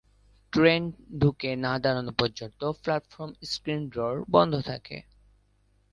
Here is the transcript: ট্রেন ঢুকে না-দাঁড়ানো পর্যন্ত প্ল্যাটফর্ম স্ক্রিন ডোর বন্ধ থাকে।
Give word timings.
ট্রেন 0.53 0.83
ঢুকে 1.19 1.51
না-দাঁড়ানো 1.55 2.11
পর্যন্ত 2.19 2.61
প্ল্যাটফর্ম 2.83 3.31
স্ক্রিন 3.43 3.81
ডোর 3.89 4.15
বন্ধ 4.31 4.53
থাকে। 4.61 4.97